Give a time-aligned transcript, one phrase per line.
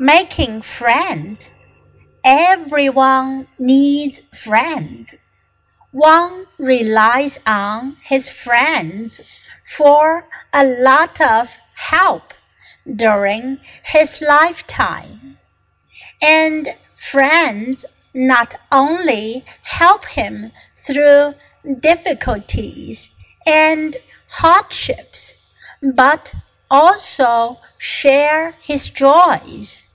[0.00, 1.50] making friends.
[2.24, 5.14] Everyone needs friends.
[5.90, 9.20] One relies on his friends
[9.62, 12.32] for a lot of help
[12.96, 15.36] during his lifetime.
[16.22, 21.34] And friends not only help him through
[21.78, 23.10] difficulties
[23.46, 23.98] and
[24.28, 25.36] hardships,
[25.82, 26.34] but
[26.70, 29.89] also share his joys.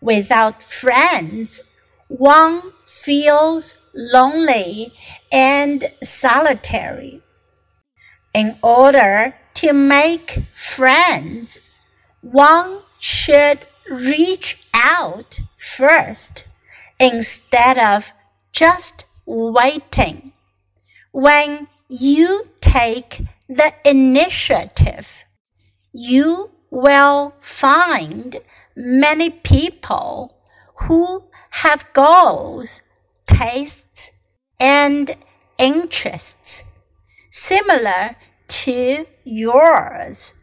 [0.00, 1.62] Without friends,
[2.08, 4.92] one feels lonely
[5.30, 7.22] and solitary.
[8.32, 11.60] In order to make friends,
[12.20, 16.46] one should reach out first
[16.98, 18.12] instead of
[18.52, 20.32] just waiting.
[21.12, 25.24] When you take the initiative,
[25.92, 28.38] you will find
[28.80, 30.36] many people
[30.82, 32.82] who have goals,
[33.26, 34.12] tastes,
[34.58, 35.16] and
[35.58, 36.64] interests
[37.30, 38.16] similar
[38.48, 40.34] to yours,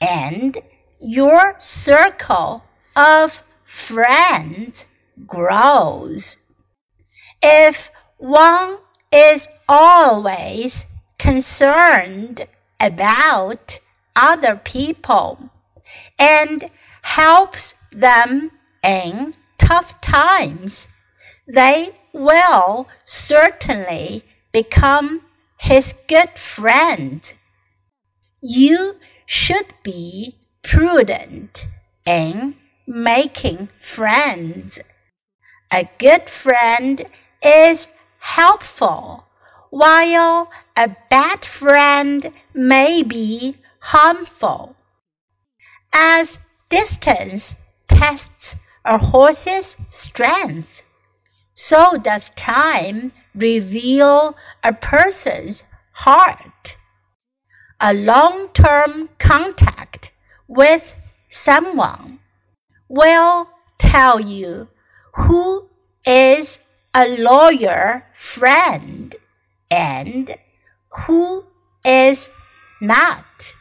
[0.00, 0.58] and
[1.00, 2.64] your circle
[2.96, 4.86] of friends
[5.26, 6.38] grows.
[7.42, 8.78] If one
[9.12, 10.86] is always
[11.18, 12.46] concerned
[12.80, 13.80] about
[14.16, 15.50] other people
[16.18, 16.70] and
[17.16, 18.50] helps them
[18.84, 20.88] in tough times,
[21.46, 25.22] they will certainly become
[25.58, 27.32] his good friend.
[28.42, 31.66] You should be prudent
[32.04, 32.56] in
[32.86, 34.78] making friends.
[35.72, 37.06] A good friend
[37.42, 39.24] is helpful,
[39.70, 44.76] while a bad friend may be harmful.
[45.92, 47.56] As distance
[47.88, 50.82] tests a horse's strength,
[51.54, 56.76] so does time reveal a person's heart.
[57.80, 60.12] A long term contact
[60.46, 60.96] with
[61.28, 62.18] someone
[62.88, 64.68] will tell you
[65.14, 65.68] who
[66.04, 66.60] is
[66.94, 69.14] a loyal friend
[69.70, 70.34] and
[70.90, 71.44] who
[71.84, 72.30] is
[72.80, 73.54] not.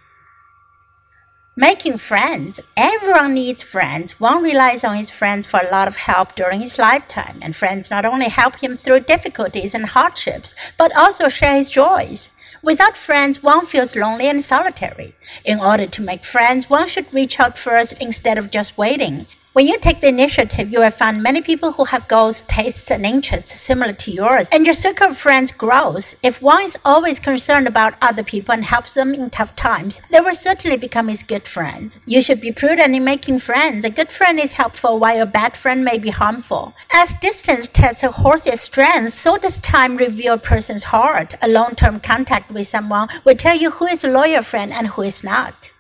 [1.60, 2.60] Making friends.
[2.78, 4.20] Everyone needs friends.
[4.20, 7.90] One relies on his friends for a lot of help during his lifetime, and friends
[7.90, 12.30] not only help him through difficulties and hardships, but also share his joys.
[12.62, 15.16] Without friends, one feels lonely and solitary.
[15.44, 19.26] In order to make friends, one should reach out first instead of just waiting.
[19.58, 23.04] When you take the initiative, you will find many people who have goals, tastes, and
[23.04, 26.16] interests similar to yours, and your circle of friends grows.
[26.22, 30.20] If one is always concerned about other people and helps them in tough times, they
[30.20, 32.00] will certainly become his good friends.
[32.06, 33.84] You should be prudent in making friends.
[33.84, 36.76] A good friend is helpful while a bad friend may be harmful.
[36.94, 41.34] As distance tests a horse's strength, so does time reveal a person's heart.
[41.42, 45.02] A long-term contact with someone will tell you who is a loyal friend and who
[45.02, 45.74] is not.